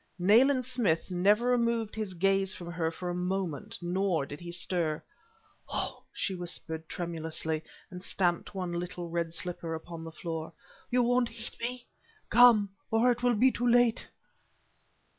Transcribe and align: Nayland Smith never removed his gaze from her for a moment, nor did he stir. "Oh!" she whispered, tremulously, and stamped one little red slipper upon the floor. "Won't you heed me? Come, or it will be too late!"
Nayland 0.17 0.65
Smith 0.65 1.11
never 1.11 1.45
removed 1.45 1.93
his 1.93 2.15
gaze 2.15 2.51
from 2.55 2.71
her 2.71 2.89
for 2.89 3.11
a 3.11 3.13
moment, 3.13 3.77
nor 3.83 4.25
did 4.25 4.39
he 4.39 4.51
stir. 4.51 4.99
"Oh!" 5.69 6.01
she 6.11 6.33
whispered, 6.33 6.89
tremulously, 6.89 7.61
and 7.91 8.01
stamped 8.03 8.55
one 8.55 8.71
little 8.73 9.09
red 9.09 9.31
slipper 9.31 9.75
upon 9.75 10.03
the 10.03 10.11
floor. 10.11 10.53
"Won't 10.91 11.29
you 11.29 11.35
heed 11.35 11.59
me? 11.59 11.87
Come, 12.31 12.69
or 12.89 13.11
it 13.11 13.21
will 13.21 13.35
be 13.35 13.51
too 13.51 13.67
late!" 13.67 14.07